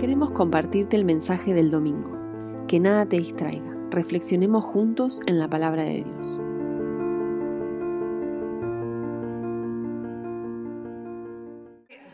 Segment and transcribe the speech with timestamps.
[0.00, 2.16] Queremos compartirte el mensaje del domingo.
[2.66, 3.76] Que nada te distraiga.
[3.90, 6.40] Reflexionemos juntos en la palabra de Dios.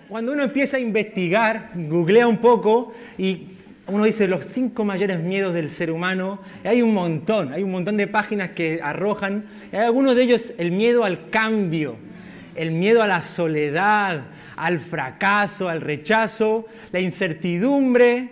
[0.09, 3.51] Cuando uno empieza a investigar, googlea un poco y
[3.87, 7.97] uno dice los cinco mayores miedos del ser humano, hay un montón, hay un montón
[7.97, 11.95] de páginas que arrojan, hay algunos de ellos el miedo al cambio,
[12.57, 14.23] el miedo a la soledad,
[14.57, 18.31] al fracaso, al rechazo, la incertidumbre,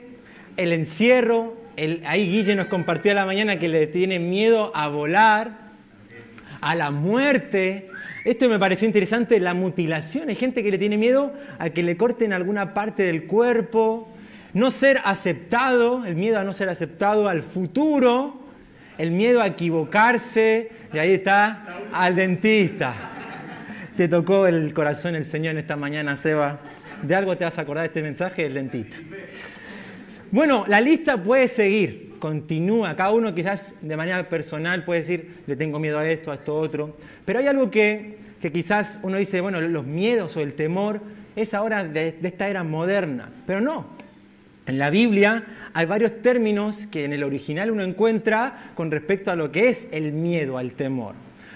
[0.57, 1.57] el encierro.
[2.07, 5.65] ahí Guille nos compartió a la mañana que le tiene miedo a volar,
[6.61, 7.89] a la muerte.
[8.25, 10.31] Esto me pareció interesante, la mutilación.
[10.31, 14.09] Hay gente que le tiene miedo a que le corten alguna parte del cuerpo.
[14.55, 18.41] No ser aceptado, el miedo a no ser aceptado al futuro,
[18.97, 23.14] el miedo a equivocarse, y ahí está, al dentista.
[23.97, 26.59] Te tocó el corazón el Señor en esta mañana, Seba.
[27.03, 28.97] De algo te vas a acordar de este mensaje, el dentista.
[30.33, 32.97] Bueno, la lista puede seguir, continúa.
[32.97, 36.57] Cada uno quizás de manera personal puede decir, le tengo miedo a esto, a esto
[36.57, 36.97] otro.
[37.25, 41.01] Pero hay algo que, que quizás uno dice, bueno, los miedos o el temor
[41.37, 43.31] es ahora de esta era moderna.
[43.47, 43.87] Pero no,
[44.67, 49.37] en la Biblia hay varios términos que en el original uno encuentra con respecto a
[49.37, 51.15] lo que es el miedo, al temor.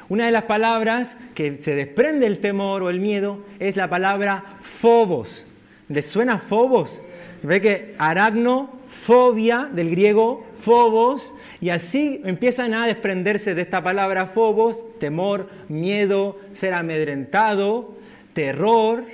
[0.08, 4.42] Una de las palabras que se desprende el temor o el miedo es la palabra
[4.60, 5.46] phobos.
[5.88, 7.02] ¿Les suena phobos?
[7.42, 14.82] Ve que aracnofobia, del griego phobos, y así empiezan a desprenderse de esta palabra phobos,
[14.98, 17.94] temor, miedo, ser amedrentado,
[18.32, 19.04] terror,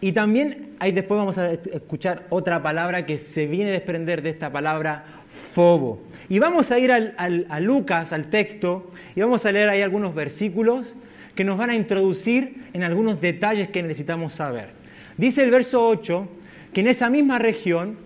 [0.00, 4.30] y también ahí después vamos a escuchar otra palabra que se viene a desprender de
[4.30, 6.00] esta palabra fobo.
[6.28, 10.94] Y vamos a ir a Lucas, al texto, y vamos a leer ahí algunos versículos
[11.34, 14.70] que nos van a introducir en algunos detalles que necesitamos saber.
[15.16, 16.28] Dice el verso 8
[16.72, 17.96] que en esa misma región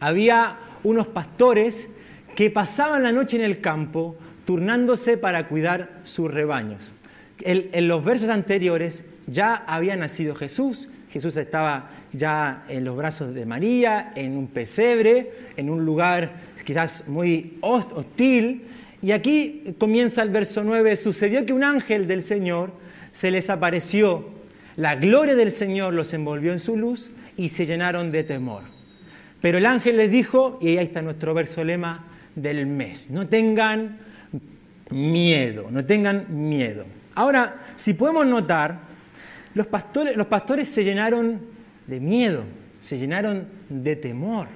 [0.00, 1.94] había unos pastores
[2.34, 6.94] que pasaban la noche en el campo turnándose para cuidar sus rebaños.
[7.40, 13.46] en los versos anteriores ya había nacido Jesús, Jesús estaba ya en los brazos de
[13.46, 16.32] María, en un pesebre, en un lugar
[16.64, 18.64] quizás muy hostil.
[19.00, 22.72] Y aquí comienza el verso 9, sucedió que un ángel del Señor
[23.12, 24.28] se les apareció,
[24.74, 28.62] la gloria del Señor los envolvió en su luz y se llenaron de temor.
[29.40, 33.98] Pero el ángel les dijo, y ahí está nuestro verso lema del mes, no tengan
[34.90, 36.86] miedo, no tengan miedo.
[37.14, 38.93] Ahora, si podemos notar,
[39.54, 41.40] los pastores, se llenaron
[41.86, 42.44] de miedo,
[42.78, 44.48] se llenaron de temor.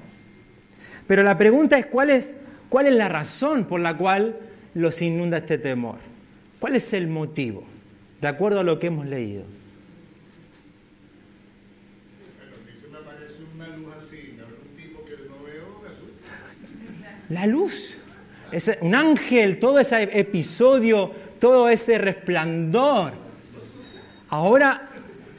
[1.07, 2.37] Pero la pregunta es ¿cuál, es
[2.69, 4.37] cuál es la razón por la cual
[4.75, 5.97] los inunda este temor.
[6.61, 7.65] ¿Cuál es el motivo?
[8.21, 9.45] De acuerdo a lo que hemos leído.
[17.29, 17.99] La luz.
[18.81, 23.13] Un ángel, todo ese episodio, todo ese resplandor.
[24.31, 24.88] Ahora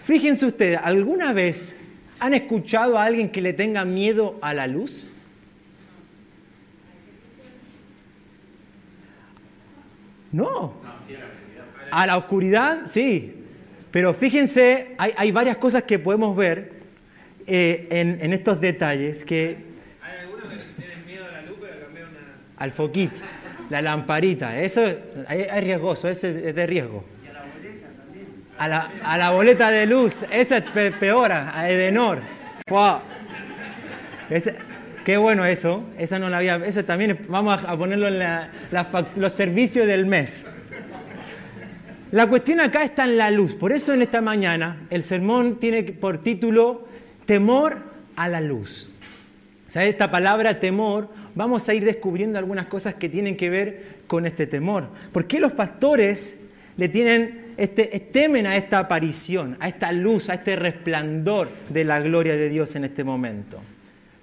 [0.09, 1.79] Fíjense ustedes, ¿alguna vez
[2.19, 5.07] han escuchado a alguien que le tenga miedo a la luz?
[10.31, 10.73] No.
[11.91, 13.35] A la oscuridad, sí.
[13.91, 16.71] Pero fíjense, hay, varias cosas que podemos ver
[17.45, 19.57] eh, en, estos detalles que...
[20.01, 22.19] Hay algunos que tienen miedo a la luz, pero una...
[22.57, 23.21] Al foquito,
[23.69, 24.59] la lamparita.
[24.59, 24.97] Eso es,
[25.29, 27.05] es riesgoso, eso es de riesgo
[28.59, 30.23] a la, a la boleta de luz.
[30.31, 32.19] Esa es peor, a Edenor.
[32.67, 32.99] Wow.
[35.05, 35.83] qué bueno eso.
[35.97, 36.57] Esa no la había.
[36.57, 38.21] Eso también vamos a ponerlo en
[39.15, 40.45] los servicios del mes.
[42.11, 43.55] La cuestión acá está en la luz.
[43.55, 46.85] Por eso en esta mañana el sermón tiene por título
[47.25, 47.77] Temor
[48.15, 48.89] a la luz.
[49.69, 49.89] ¿Sabes?
[49.89, 54.47] Esta palabra temor, vamos a ir descubriendo algunas cosas que tienen que ver con este
[54.47, 54.87] temor.
[55.13, 56.48] ¿Por qué los pastores
[56.79, 61.99] le tienen este, temen a esta aparición, a esta luz, a este resplandor de la
[61.99, 63.59] gloria de Dios en este momento.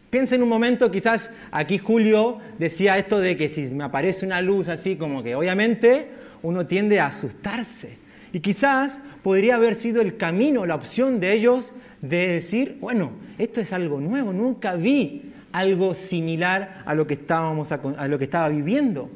[0.08, 4.40] Piensa en un momento, quizás aquí Julio decía esto de que si me aparece una
[4.40, 6.08] luz así como que obviamente
[6.42, 7.98] uno tiende a asustarse.
[8.32, 13.60] Y quizás podría haber sido el camino, la opción de ellos de decir, bueno, esto
[13.60, 18.48] es algo nuevo, nunca vi algo similar a lo que, estábamos, a lo que estaba
[18.48, 19.10] viviendo.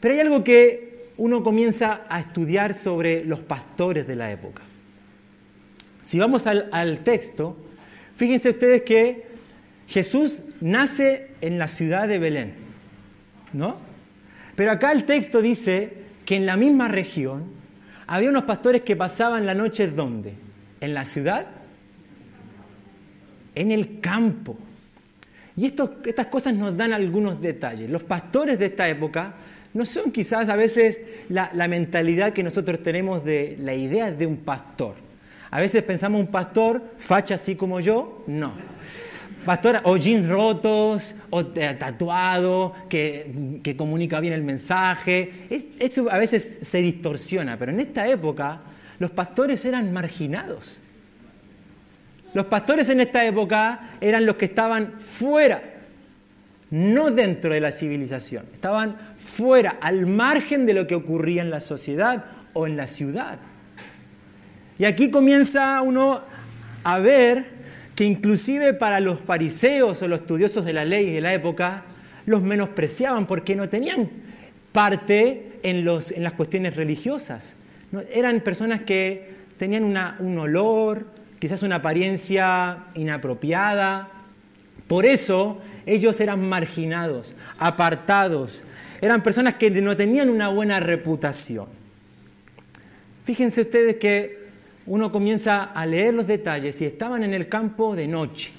[0.00, 0.87] Pero hay algo que
[1.18, 4.62] uno comienza a estudiar sobre los pastores de la época.
[6.04, 7.56] Si vamos al, texto,
[8.14, 9.26] fíjense ustedes que
[9.88, 12.54] Jesús nace en la ciudad de Belén,
[13.52, 13.76] ¿no?
[14.54, 15.92] Pero acá el texto dice
[16.24, 17.44] que en la misma región
[18.06, 20.34] había unos pastores que pasaban la noche ¿dónde?
[20.80, 21.46] ¿En la ciudad?
[23.54, 24.56] En el campo.
[25.56, 27.90] Y estas cosas nos dan algunos detalles.
[27.90, 29.34] Los pastores de esta época
[29.74, 30.98] no son quizás a veces
[31.28, 34.94] la, la mentalidad que nosotros tenemos de la idea de un pastor.
[35.50, 38.52] A veces pensamos un pastor facha así como yo, no.
[39.44, 45.46] Pastor o jeans rotos, o tatuado, que, que comunica bien el mensaje.
[45.78, 48.60] eso a veces se distorsiona, pero en esta época
[48.98, 50.80] los pastores eran marginados.
[52.34, 55.62] Los pastores en esta época eran los que estaban fuera,
[56.70, 61.60] no dentro de la civilización, estaban fuera, al margen de lo que ocurría en la
[61.60, 63.38] sociedad o en la ciudad.
[64.78, 66.20] Y aquí comienza uno
[66.84, 67.58] a ver
[67.94, 71.82] que inclusive para los fariseos o los estudiosos de la ley de la época,
[72.26, 74.08] los menospreciaban porque no tenían
[74.70, 77.56] parte en, los, en las cuestiones religiosas.
[78.12, 79.82] Eran personas que tenían
[80.20, 81.06] un olor,
[81.40, 84.10] quizás una apariencia inapropiada.
[84.86, 88.62] Por eso ellos eran marginados, apartados.
[89.00, 91.66] Eran personas que no tenían una buena reputación.
[93.24, 94.48] Fíjense ustedes que
[94.86, 98.50] uno comienza a leer los detalles y estaban en el campo de noche.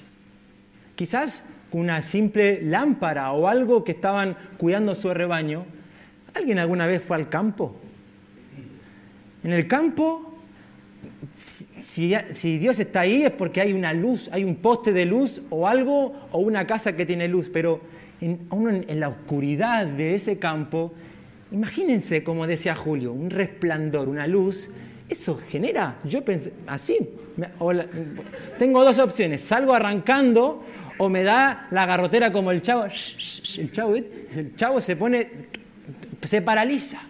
[0.96, 5.66] Quizás con una simple lámpara o algo que estaban cuidando su rebaño.
[6.34, 7.76] ¿Alguien alguna vez fue al campo?
[9.44, 10.29] En el campo,
[11.40, 15.68] si, Dios está ahí es porque hay una luz, hay un poste de luz o
[15.68, 17.80] algo, o una casa que tiene luz, pero
[18.20, 20.92] en, en, la oscuridad de ese campo,
[21.52, 24.70] imagínense, como decía Julio, un resplandor, una luz,
[25.08, 26.98] eso genera, yo pensé, así,
[28.58, 30.62] tengo dos opciones, salgo arrancando
[30.98, 35.30] o me da la garrotera como el chavo, el chavo, el chavo se pone,
[36.22, 37.02] se paraliza.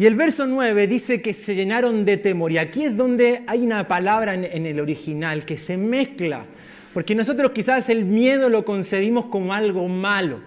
[0.00, 2.50] Y el verso 9 dice que se llenaron de temor.
[2.50, 6.46] Y aquí es donde hay una palabra en, el original que se mezcla.
[6.94, 10.38] Porque nosotros quizás el miedo lo concebimos como algo malo.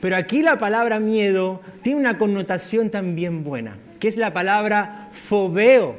[0.00, 5.94] Pero aquí la palabra miedo tiene una connotación también buena, que es la palabra fobeo.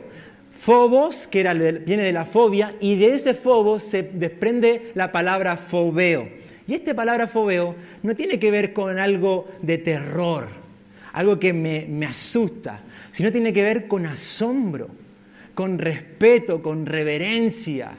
[0.51, 1.43] Fobos, que
[1.85, 6.27] viene de la fobia, y de ese fobos se desprende la palabra fobeo.
[6.67, 7.73] Y esta palabra fobeo
[8.03, 10.60] no tiene que ver con algo de terror,
[11.13, 12.81] algo que me, asusta,
[13.11, 14.89] sino tiene que ver con asombro,
[15.53, 17.91] con respeto, con reverencia,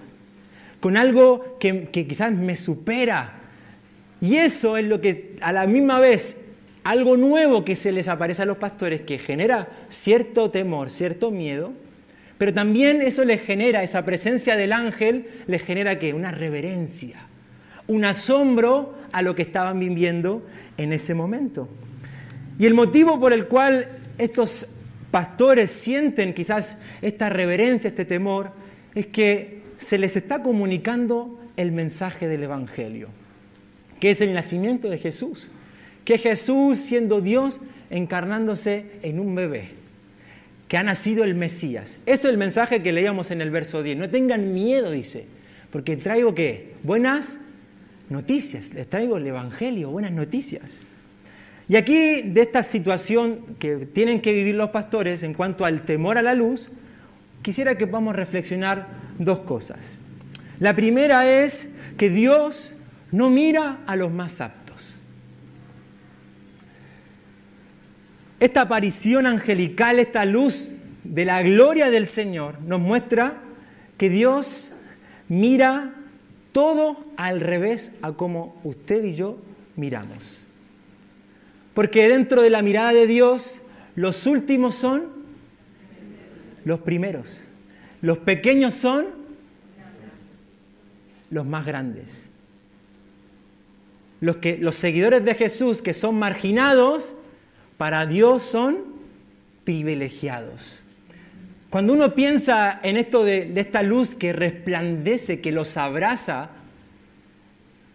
[0.80, 3.40] con algo que, que quizás me supera.
[4.20, 6.52] Y eso es lo que a la misma vez
[6.84, 11.72] algo nuevo que se les aparece a los pastores que genera cierto temor, cierto miedo,
[12.38, 17.26] pero también eso les genera, esa presencia del ángel les genera que una reverencia,
[17.86, 20.42] un asombro a lo que estaban viviendo
[20.76, 21.68] en ese momento.
[22.58, 23.88] Y el motivo por el cual
[24.18, 24.66] estos
[25.10, 28.52] pastores sienten quizás esta reverencia, este temor,
[28.94, 33.08] es que se les está comunicando el mensaje del Evangelio,
[34.00, 35.48] que es el nacimiento de Jesús,
[36.04, 37.60] que Jesús siendo Dios
[37.90, 39.68] encarnándose en un bebé,
[40.68, 41.98] que ha nacido el Mesías.
[42.06, 43.98] Eso es el mensaje que leíamos en el verso 10.
[43.98, 45.26] No tengan miedo, dice,
[45.70, 46.72] porque traigo qué?
[46.82, 47.38] Buenas
[48.08, 50.82] noticias, les traigo el Evangelio, buenas noticias.
[51.72, 56.18] Y aquí, de esta situación que tienen que vivir los pastores en cuanto al temor
[56.18, 56.68] a la luz,
[57.40, 58.88] quisiera que podamos reflexionar
[59.18, 60.02] dos cosas.
[60.60, 62.76] La primera es que Dios
[63.10, 65.00] no mira a los más aptos.
[68.38, 73.38] Esta aparición angelical, esta luz de la gloria del Señor, nos muestra
[73.96, 74.74] que Dios
[75.26, 75.94] mira
[76.52, 79.38] todo al revés a como usted y yo
[79.74, 80.48] miramos.
[81.74, 83.62] Porque dentro de la mirada de Dios,
[83.96, 85.04] los últimos son
[86.64, 87.44] los primeros.
[88.00, 89.06] Los pequeños son
[91.30, 92.24] los más grandes.
[94.20, 97.14] Los, que, los seguidores de Jesús que son marginados,
[97.78, 98.78] para Dios son
[99.64, 100.82] privilegiados.
[101.70, 106.50] Cuando uno piensa en esto de, de esta luz que resplandece, que los abraza,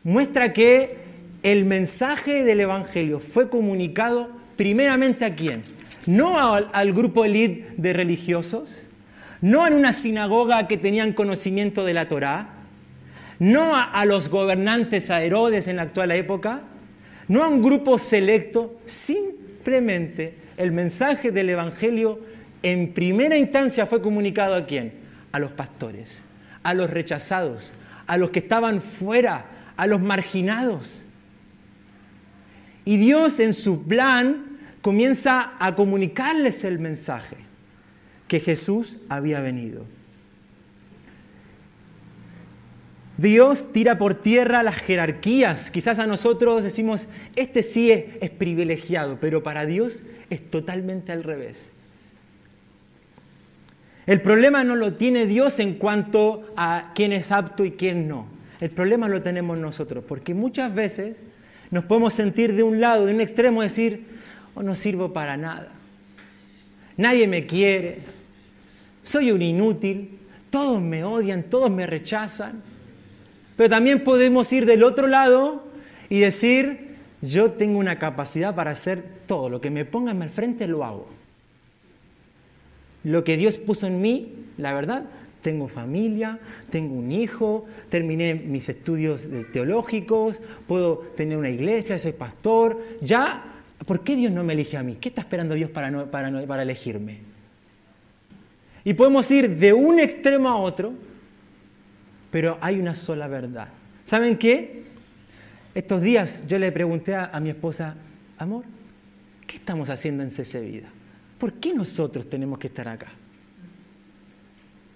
[0.03, 1.06] muestra que
[1.51, 5.63] el mensaje del Evangelio fue comunicado primeramente a quién?
[6.05, 8.89] No al, grupo elite de religiosos,
[9.39, 12.49] no en una sinagoga que tenían conocimiento de la Torá,
[13.39, 16.63] no a, a los gobernantes, a Herodes en la actual época,
[17.29, 22.19] no a un grupo selecto, simplemente el mensaje del Evangelio
[22.61, 24.91] en primera instancia fue comunicado a quién?
[25.31, 26.25] A los pastores,
[26.63, 27.71] a los rechazados,
[28.05, 29.45] a los que estaban fuera,
[29.77, 31.05] a los marginados.
[32.87, 34.45] Y Dios en su plan
[34.81, 37.35] comienza a comunicarles el mensaje
[38.29, 39.83] que Jesús había venido.
[43.17, 45.69] Dios tira por tierra las jerarquías.
[45.69, 51.25] Quizás a nosotros decimos, este sí es, es, privilegiado, pero para Dios es totalmente al
[51.25, 51.71] revés.
[54.05, 58.27] El problema no lo tiene Dios en cuanto a quién es apto y quién no.
[58.61, 61.25] El problema lo tenemos nosotros, porque muchas veces
[61.71, 64.05] nos podemos sentir de un lado, de un extremo, decir,
[64.55, 65.69] oh, no sirvo para nada.
[66.95, 67.99] Nadie me quiere.
[69.03, 70.17] Soy un inútil.
[70.49, 72.61] Todos me odian, todos me rechazan.
[73.55, 75.63] Pero también podemos ir del otro lado
[76.09, 79.49] y decir, yo tengo una capacidad para hacer todo.
[79.49, 81.17] Lo que me pongan al frente lo hago
[83.07, 85.05] lo que Dios puso en mí, la verdad,
[85.47, 86.37] tengo familia,
[86.69, 94.01] tengo un hijo, terminé mis estudios teológicos, puedo tener una iglesia, soy pastor, ya, ¿por
[94.01, 94.97] qué Dios no me elige a mí?
[94.99, 97.19] ¿Qué está esperando Dios para, para, para elegirme?
[98.83, 100.91] Y podemos ir de un extremo a otro,
[102.29, 103.69] pero hay una sola verdad.
[104.03, 104.83] ¿Saben qué?
[105.73, 107.95] Estos días yo le pregunté a, a mi esposa,
[108.37, 108.65] amor,
[109.47, 110.89] ¿qué estamos haciendo en CC Vida?
[111.37, 113.07] ¿por qué nosotros tenemos que estar acá?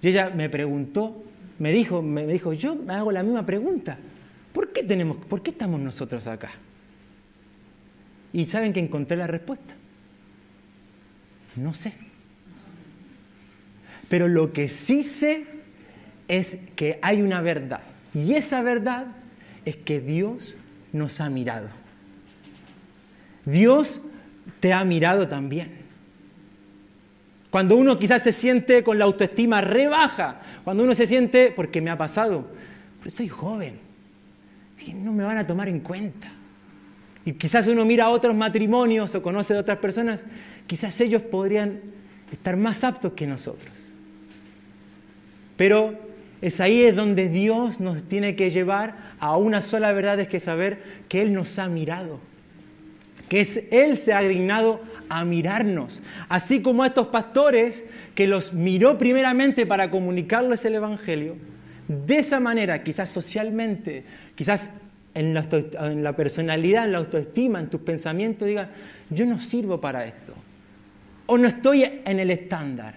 [0.01, 1.23] Y ella me preguntó,
[1.59, 3.97] me dijo, me dijo, yo me hago la misma pregunta.
[4.53, 6.51] ¿Por qué, tenemos, ¿Por qué estamos nosotros acá?
[8.33, 9.73] Y saben que encontré la respuesta.
[11.55, 11.93] No sé.
[14.09, 15.45] Pero lo que sí sé
[16.27, 17.81] es que hay una verdad.
[18.13, 19.07] Y esa verdad
[19.65, 20.55] es que Dios
[20.91, 21.69] nos ha mirado.
[23.45, 24.01] Dios
[24.59, 25.80] te ha mirado también.
[27.51, 31.91] Cuando uno quizás se siente con la autoestima rebaja, cuando uno se siente, porque me
[31.91, 32.47] ha pasado,
[33.07, 33.77] soy joven,
[34.95, 36.31] no me van a tomar en cuenta.
[37.25, 40.23] Y quizás uno mira a otros matrimonios o conoce de otras personas,
[40.65, 41.81] quizás ellos podrían
[42.31, 43.71] estar más aptos que nosotros.
[45.57, 45.99] Pero
[46.41, 50.39] es ahí es donde Dios nos tiene que llevar a una sola verdad, es que
[50.39, 52.19] saber que Él nos ha mirado,
[53.29, 54.81] que es, Él se ha dignado
[55.11, 56.01] a mirarnos.
[56.29, 57.83] Así como a estos pastores
[58.15, 61.35] que los miró primeramente para comunicarles el Evangelio,
[61.89, 64.71] de esa manera, quizás socialmente, quizás
[65.13, 68.69] en la, personalidad, en la autoestima, en tus pensamientos, diga,
[69.09, 70.33] yo no sirvo para esto.
[71.25, 72.95] O no estoy en el estándar.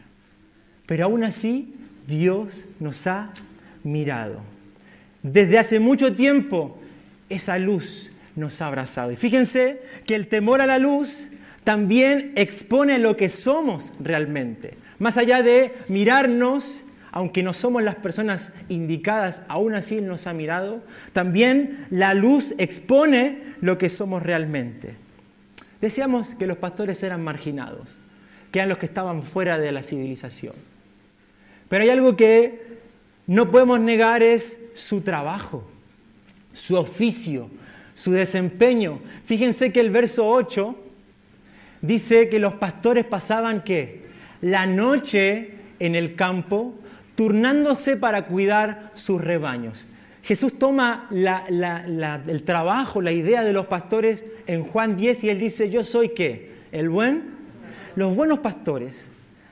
[0.87, 1.75] Pero aún así,
[2.07, 3.33] Dios nos ha
[3.83, 4.41] mirado.
[5.25, 6.79] Desde hace mucho tiempo,
[7.29, 9.11] esa luz nos ha abrazado.
[9.11, 11.27] Y fíjense que el temor a la luz
[11.65, 14.75] también expone lo que somos realmente.
[14.99, 20.83] Más allá de mirarnos, aunque no somos las personas indicadas, aún así nos ha mirado,
[21.13, 24.95] también la luz expone lo que somos realmente.
[25.81, 27.99] Decíamos que los pastores eran marginados,
[28.53, 30.55] que eran los que estaban fuera de la civilización.
[31.69, 32.63] Pero hay algo que
[33.27, 35.67] no podemos negar es su trabajo,
[36.53, 37.49] su oficio,
[37.95, 39.01] su desempeño.
[39.25, 40.84] Fíjense que el verso 8
[41.87, 44.05] dice que los pastores pasaban qué?
[44.41, 46.75] La noche en el campo,
[47.15, 49.87] turnándose para cuidar sus rebaños.
[50.23, 55.69] Jesús toma el trabajo, la idea de los pastores en Juan 10 y él dice,
[55.69, 56.55] yo soy qué?
[56.73, 57.35] El buen.
[57.95, 59.07] Los buenos pastores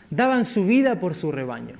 [0.08, 1.74] daban su vida por su rebaño.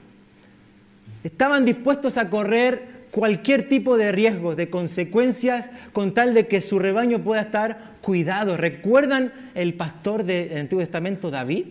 [1.25, 6.78] Estaban dispuestos a correr cualquier tipo de riesgo, de consecuencias, con tal de que su
[6.78, 8.57] rebaño pueda estar cuidado.
[8.57, 11.66] ¿Recuerdan el pastor del Antiguo Testamento, David?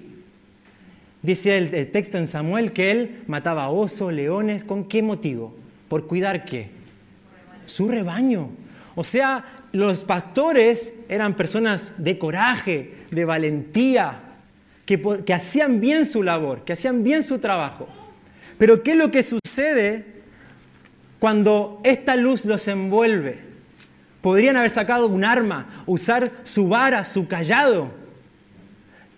[1.24, 5.54] Dice el, texto en Samuel que él mataba osos, leones, ¿con qué motivo?
[5.90, 6.70] ¿Por cuidar qué?
[7.66, 8.50] Su rebaño.
[8.96, 14.20] O sea, los pastores eran personas de coraje, de valentía,
[14.86, 17.88] que, que hacían bien su labor, que hacían bien su trabajo.
[18.60, 20.21] Pero ¿qué es lo que sucede
[21.22, 23.38] cuando esta luz los envuelve.
[24.22, 27.92] Podrían haber sacado un arma, usar su vara, su callado.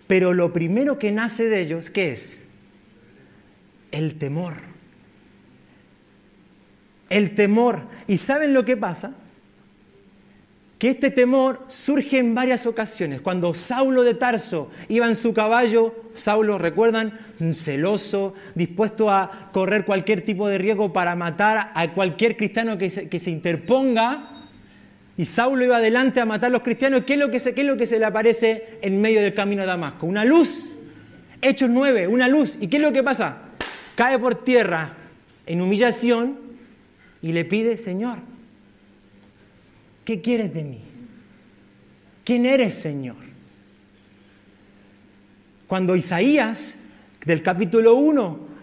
[0.06, 2.46] Pero lo primero que nace de ellos, ¿qué es?
[3.90, 4.56] El temor.
[7.08, 7.84] El temor.
[8.06, 9.16] ¿Y saben lo que pasa?
[10.78, 13.20] Que este temor surge en varias ocasiones.
[13.20, 17.18] Cuando Saulo de Tarso iba en su caballo, Saulo, recuerdan,
[17.52, 23.08] celoso, dispuesto a correr cualquier tipo de riesgo para matar a cualquier cristiano que se,
[23.08, 24.30] que se interponga.
[25.16, 27.04] Y Saulo iba adelante a matar a los cristianos.
[27.06, 29.32] ¿Qué es, lo que se, ¿Qué es lo que se le aparece en medio del
[29.32, 30.06] camino de Damasco?
[30.06, 30.76] Una luz.
[31.40, 32.56] Hechos 9, una luz.
[32.60, 33.38] ¿Y qué es lo que pasa?
[33.94, 34.94] Cae por tierra
[35.46, 36.38] en humillación
[37.22, 38.18] y le pide, Señor,
[40.04, 40.80] ¿Qué quieres de mí?
[42.24, 43.16] ¿Quién eres, Señor?
[45.66, 46.76] Cuando Isaías,
[47.24, 48.54] del capítulo 1,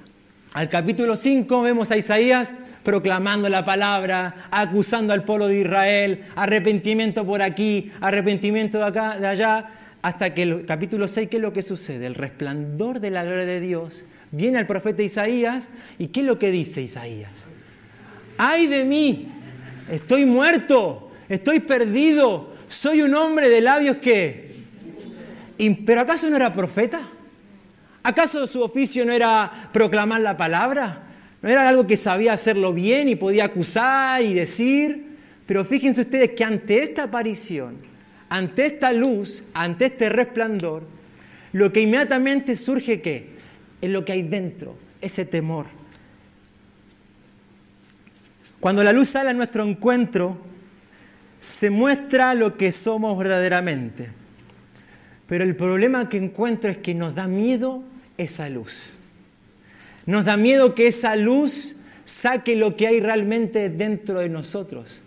[0.54, 2.52] Al capítulo 5 vemos a Isaías
[2.84, 9.28] proclamando la palabra, acusando al pueblo de Israel, arrepentimiento por aquí, arrepentimiento de acá, de
[9.28, 9.70] allá,
[10.02, 12.06] hasta que el capítulo 6, ¿qué es lo que sucede?
[12.06, 16.38] El resplandor de la gloria de Dios viene al profeta Isaías y ¿qué es lo
[16.38, 17.46] que dice Isaías?
[18.38, 19.28] ¡Ay de mí!
[19.90, 24.52] Estoy muerto, estoy perdido, soy un hombre de labios que...
[25.86, 27.02] ¿Pero acaso no era profeta?
[28.04, 31.04] ¿Acaso su oficio no era proclamar la palabra?
[31.42, 35.18] ¿No era algo que sabía hacerlo bien y podía acusar y decir?
[35.46, 37.78] Pero fíjense ustedes que ante esta aparición,
[38.30, 40.84] ante esta luz, ante este resplandor,
[41.54, 43.30] lo que inmediatamente surge qué?
[43.82, 45.68] Es lo que hay dentro, ese temor.
[48.60, 50.38] Cuando la luz sale a nuestro encuentro,
[51.42, 54.12] se muestra lo que somos verdaderamente.
[55.28, 57.84] Pero el problema que encuentro es que nos da miedo
[58.18, 58.98] esa luz.
[60.06, 65.02] Nos da miedo que esa luz saque lo que hay realmente dentro de nosotros.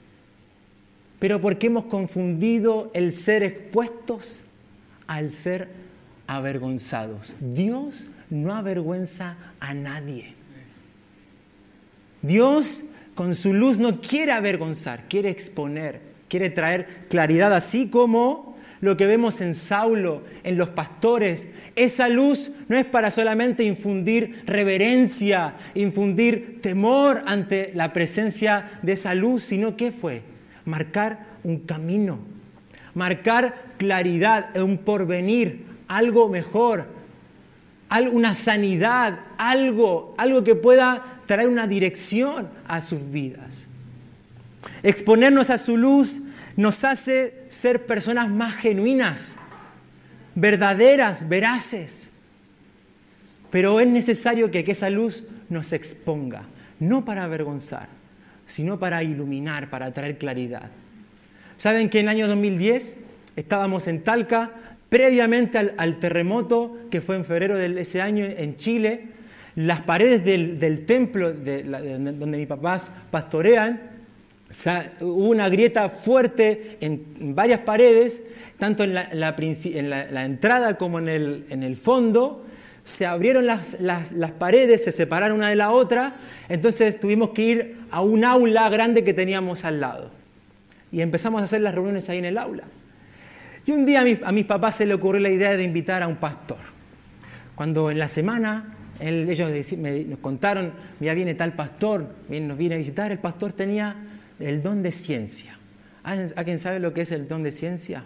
[1.21, 4.41] Pero porque hemos confundido el ser expuestos
[5.07, 5.69] al ser
[6.27, 7.33] avergonzados.
[7.39, 10.35] Dios no avergüenza a nadie.
[12.23, 18.97] Dios con su luz no quiere avergonzar, quiere exponer, quiere traer claridad, así como lo
[18.97, 25.55] que vemos en Saulo, en los pastores, esa luz no es para solamente infundir reverencia,
[25.75, 30.23] infundir temor ante la presencia de esa luz, sino que fue
[30.65, 32.19] marcar un camino,
[32.95, 36.87] marcar claridad, un porvenir, algo mejor,
[38.13, 43.67] una sanidad, algo, algo que pueda traer una dirección a sus vidas.
[44.85, 46.21] Exponernos a su luz
[46.57, 49.35] nos hace ser personas más genuinas,
[50.35, 52.11] verdaderas, veraces.
[53.51, 56.43] Pero es necesario que, esa luz nos exponga,
[56.81, 57.89] no para avergonzar,
[58.45, 60.71] sino para iluminar, para traer claridad.
[61.57, 63.05] ¿Saben que en el año 2010
[63.37, 64.51] estábamos en Talca,
[64.91, 69.09] previamente al, terremoto que fue en febrero de ese año en Chile?
[69.57, 73.94] Las paredes del, templo de, donde mis papás pastorean,
[75.01, 78.23] hubo una grieta fuerte en varias paredes
[78.59, 82.45] tanto en la, entrada como en el, fondo,
[82.83, 83.77] se abrieron las,
[84.39, 86.15] paredes, se separaron una de la otra,
[86.49, 90.11] entonces tuvimos que ir a un aula grande que teníamos al lado.
[90.93, 92.65] Y empezamos a hacer las reuniones ahí en el aula.
[93.67, 96.17] Y un día a, mis papás se le ocurrió la idea de invitar a un
[96.17, 96.59] pastor.
[97.57, 103.11] Cuando en la semana ellos nos contaron, ya viene tal pastor, nos viene a visitar,
[103.11, 103.97] el pastor tenía
[104.41, 105.57] el don de ciencia.
[106.03, 108.05] ¿Alguien sabe lo que es el don de ciencia?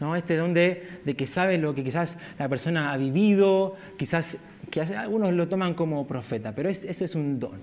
[0.00, 0.16] ¿no?
[0.16, 0.82] Este don de,
[1.16, 4.38] que sabe lo que quizás la persona ha vivido, quizás
[4.70, 7.58] que algunos lo toman como profeta, pero eso es un don.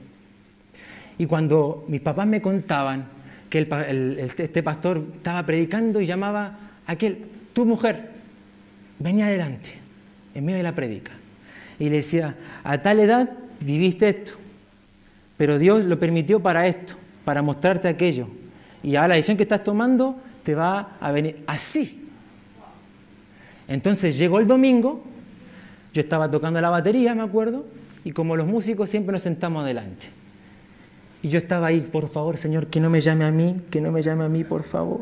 [1.17, 3.05] Y cuando mis papás me contaban
[3.49, 3.67] que
[4.37, 8.11] este pastor estaba predicando y llamaba a aquel, tu mujer,
[8.99, 9.71] venía adelante,
[10.35, 11.11] en medio de la predica.
[11.79, 14.33] Y le decía, a tal edad viviste esto,
[15.37, 16.95] pero Dios lo permitió para esto,
[17.27, 18.29] para mostrarte aquello.
[18.81, 22.07] Y ahora la decisión que estás tomando te va a venir así.
[23.67, 25.03] Entonces llegó el domingo,
[25.93, 27.65] yo estaba tocando la batería, me acuerdo,
[28.05, 30.05] y como los músicos siempre nos sentamos adelante.
[31.21, 33.91] Y yo estaba ahí, por favor, Señor, que no me llame a mí, que no
[33.91, 35.01] me llame a mí, por favor.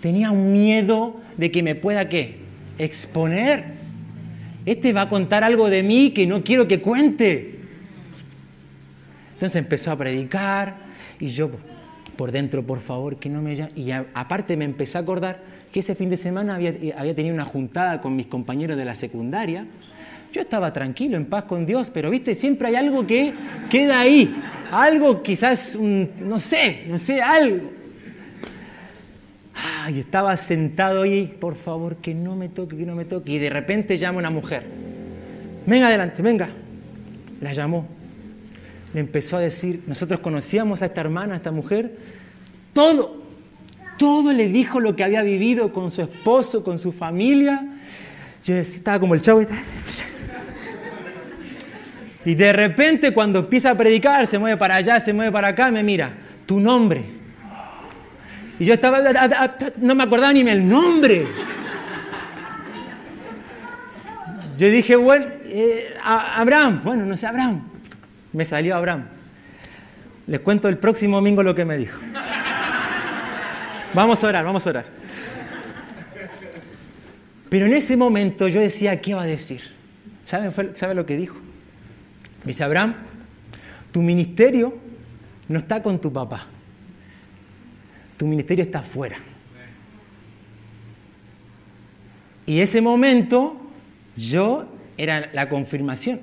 [0.00, 2.38] Tenía un miedo de que me pueda, ¿qué?
[2.78, 3.74] Exponer.
[4.64, 7.58] Este va a contar algo de mí que no quiero que cuente.
[9.34, 10.87] Entonces empezó a predicar
[11.20, 11.50] y yo
[12.16, 13.72] por dentro, por favor, que no me llame.
[13.76, 15.40] Y aparte me empecé a acordar
[15.72, 18.94] que ese fin de semana había, había tenido una juntada con mis compañeros de la
[18.94, 19.66] secundaria.
[20.32, 23.32] Yo estaba tranquilo, en paz con Dios, pero viste, siempre hay algo que
[23.70, 24.34] queda ahí.
[24.70, 27.70] Algo quizás, no sé, no sé, algo.
[29.54, 33.32] Ay, estaba sentado ahí, por favor, que no me toque, que no me toque.
[33.32, 34.64] Y de repente llama una mujer.
[35.66, 36.48] Venga adelante, venga.
[37.40, 37.97] La llamó.
[38.94, 41.96] Le empezó a decir, nosotros conocíamos a esta hermana, a esta mujer,
[42.72, 43.22] todo,
[43.98, 47.66] todo le dijo lo que había vivido con su esposo, con su familia.
[48.44, 49.42] Yo estaba como el chavo.
[52.24, 55.70] Y de repente cuando empieza a predicar, se mueve para allá, se mueve para acá,
[55.70, 56.12] me mira,
[56.46, 57.02] tu nombre.
[58.58, 58.98] Y yo estaba,
[59.76, 61.26] no me acordaba ni el nombre.
[64.58, 67.67] Yo dije, bueno, eh, Abraham, bueno, no sé, Abraham.
[68.32, 69.04] Me salió Abraham.
[70.26, 71.98] Les cuento el próximo domingo lo que me dijo.
[73.94, 74.86] Vamos a orar, vamos a orar.
[77.48, 79.62] Pero en ese momento yo decía, ¿qué va a decir?
[80.24, 81.36] ¿Sabe, ¿Sabe lo que dijo?
[82.44, 82.94] dice, Abraham,
[83.90, 84.76] Tu ministerio
[85.48, 86.46] no está con tu papá.
[88.18, 89.16] Tu ministerio está afuera.
[92.44, 93.56] Y ese momento
[94.16, 96.20] yo era la confirmación.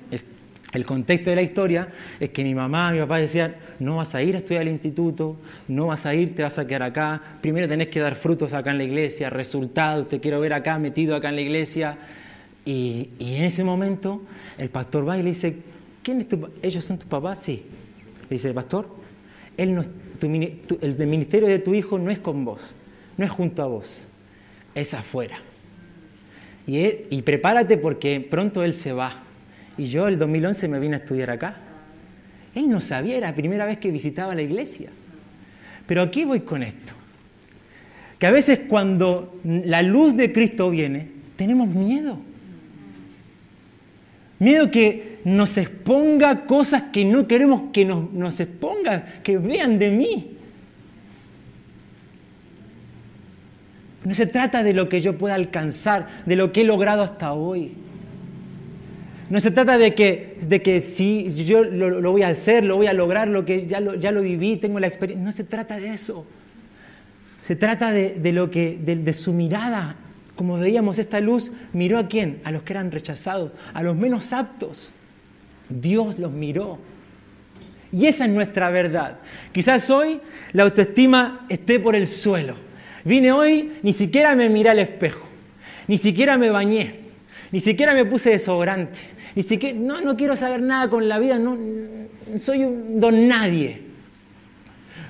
[0.76, 1.88] El, contexto de la historia
[2.20, 5.38] es que mi mamá, mi papá decían, no vas a ir a estudiar al instituto,
[5.68, 8.72] no vas a ir, te vas a quedar acá, primero tenés que dar frutos acá
[8.72, 11.98] en la iglesia, resultados, te quiero ver acá, metido acá en la iglesia.
[12.66, 14.22] Y, en ese momento
[14.58, 15.58] el pastor va y le dice,
[16.04, 17.42] ¿quién es tu ¿Ellos son tus papás?
[17.42, 17.64] Sí.
[18.30, 18.88] Le dice pastor,
[19.58, 19.86] él no,
[20.22, 22.74] el ministerio de tu hijo no es con vos,
[23.18, 24.08] no es junto a vos,
[24.74, 25.38] es afuera.
[26.68, 29.24] Y, prepárate porque pronto él se va.
[29.78, 31.56] Y yo el 2011 me vine a estudiar acá.
[32.54, 34.90] Él no sabía, era la primera vez que visitaba la iglesia.
[35.86, 36.94] Pero aquí voy con esto.
[38.18, 42.18] Que a veces cuando la luz de Cristo viene, tenemos miedo.
[44.40, 49.90] Miedo que nos exponga cosas que no queremos que nos, nos exponga, que vean de
[49.92, 50.32] mí.
[54.06, 57.34] No se trata de lo que yo pueda alcanzar, de lo que he logrado hasta
[57.34, 57.74] hoy.
[59.30, 62.88] No se trata de que, de que si yo lo, voy a hacer, lo voy
[62.88, 65.24] a lograr, lo que ya lo, ya lo viví, tengo la experiencia.
[65.24, 66.26] No se trata de eso.
[67.42, 69.96] Se trata de, lo que, de, su mirada.
[70.36, 72.40] Como veíamos, esta luz miró a quién?
[72.44, 74.92] A los que eran rechazados, a los menos aptos.
[75.70, 76.80] Dios los miró.
[77.92, 79.20] Y esa es nuestra verdad.
[79.52, 80.20] Quizás hoy
[80.54, 82.56] la autoestima esté por el suelo.
[83.04, 85.28] Vine hoy, ni siquiera me miré al espejo,
[85.88, 87.02] ni siquiera me bañé,
[87.52, 89.00] ni siquiera me puse desodorante,
[89.36, 91.58] ni siquiera, no, no quiero saber nada con la vida, no,
[92.38, 93.82] soy un don nadie.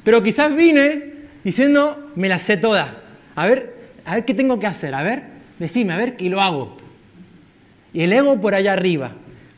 [0.04, 3.02] Pero quizás vine diciendo, me la sé toda.
[3.36, 5.24] A ver, a ver qué tengo que hacer, a ver,
[5.60, 6.78] decime, a ver, y lo hago.
[7.94, 9.12] Y el ego por allá arriba.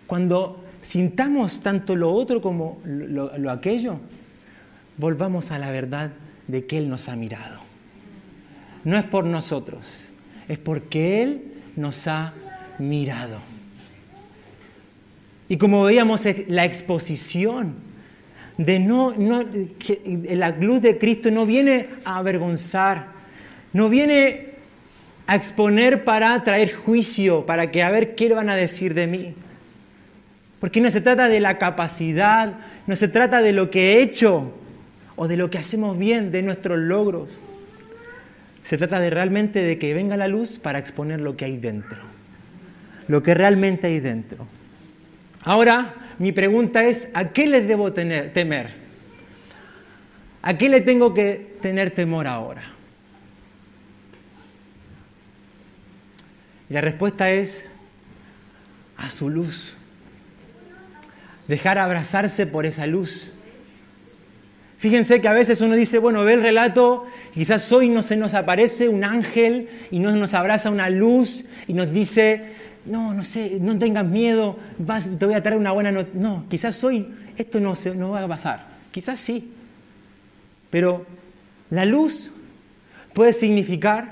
[0.05, 3.99] Cuando sintamos tanto lo otro como lo aquello,
[4.97, 6.11] volvamos a la verdad
[6.47, 7.67] de que Él nos ha mirado
[8.87, 10.05] no es por nosotros,
[10.47, 11.41] es porque Él
[11.75, 12.33] nos ha
[12.79, 13.39] mirado.
[15.49, 17.75] Y como veíamos, la exposición
[18.57, 19.45] de no, no
[20.29, 23.07] la luz de Cristo no viene a avergonzar,
[23.71, 24.47] no viene
[25.27, 29.35] a exponer para traer juicio, para que a ver qué van a decir de mí.
[30.59, 32.55] Porque no se trata de la capacidad,
[32.87, 34.53] no se trata de lo que he hecho
[35.15, 37.39] o de lo que hacemos bien, de nuestros logros.
[38.63, 41.99] Se trata de realmente de que venga la luz para exponer lo que hay dentro,
[43.07, 44.47] lo que realmente hay dentro.
[45.47, 48.71] Ahora, mi pregunta es, ¿a qué les debo temer?
[50.41, 52.63] ¿A qué le tengo que tener temor ahora?
[56.69, 57.65] Y la respuesta es
[58.97, 59.77] a su luz.
[61.47, 63.31] Dejar abrazarse por esa luz.
[64.79, 68.33] Fíjense que a veces uno dice, bueno, ve el relato, quizás hoy no se nos
[68.33, 72.56] aparece un ángel y no nos abraza una luz y nos dice,
[72.87, 76.19] no, no sé, no tengas miedo, vas, te voy a traer una buena noticia.
[76.19, 79.51] No, quizás hoy esto no, se, no va a pasar, quizás sí.
[80.69, 81.05] Pero
[81.69, 82.31] la luz
[83.13, 84.09] puede significar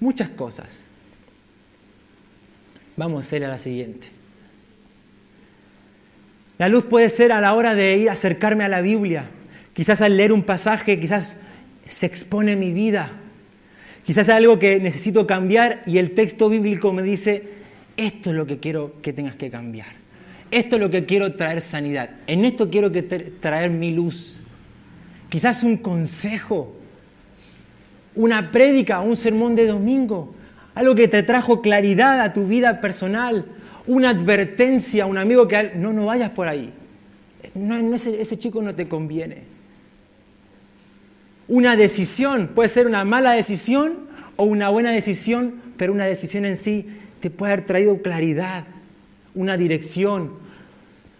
[0.00, 0.66] muchas cosas.
[2.96, 4.08] Vamos a hacer a la siguiente.
[6.58, 9.30] La luz puede ser a la hora de ir a acercarme a la Biblia
[9.76, 11.36] Quizás al leer un pasaje, quizás
[11.86, 13.10] se expone mi vida.
[14.06, 17.42] Quizás algo que necesito cambiar y el texto bíblico me dice,
[17.96, 19.88] esto es lo que quiero que tengas que cambiar.
[20.50, 22.10] Esto es lo que quiero traer sanidad.
[22.26, 24.38] En esto quiero que traer mi luz.
[25.28, 26.76] Quizás un consejo,
[28.14, 30.34] una prédica, un sermón de domingo,
[30.74, 33.44] algo que te trajo claridad a tu vida personal,
[33.86, 36.72] una advertencia, un amigo que no, no vayas por ahí.
[37.54, 39.56] No, ese chico no te conviene
[41.48, 42.48] una decisión.
[42.48, 44.06] Puede ser una mala decisión
[44.36, 46.88] o una buena decisión, pero una decisión en sí
[47.30, 48.64] puede haber traído claridad,
[49.34, 50.32] una dirección,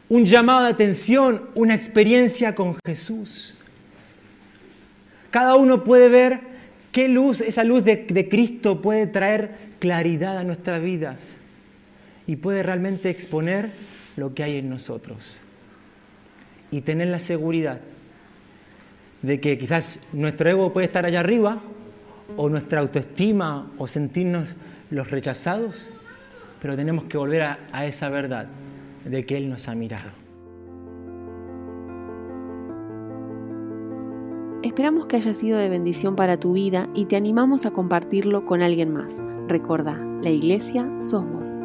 [0.08, 3.54] un llamado de atención, una experiencia con Jesús.
[5.30, 6.40] Cada uno puede ver
[6.92, 11.36] qué luz, esa luz de Cristo puede traer claridad a nuestras vidas
[12.26, 13.70] y puede realmente exponer
[14.16, 15.38] lo que hay en nosotros
[16.70, 17.80] y tener la seguridad
[19.22, 21.60] de que quizás nuestro ego puede estar allá arriba,
[22.36, 24.54] o nuestra autoestima, o sentirnos
[24.90, 25.88] los rechazados,
[26.60, 28.46] pero tenemos que volver a, esa verdad
[29.04, 30.10] de que Él nos ha mirado.
[34.62, 38.62] Esperamos que haya sido de bendición para tu vida y te animamos a compartirlo con
[38.62, 39.22] alguien más.
[39.46, 41.60] Recuerda, la iglesia sos vos.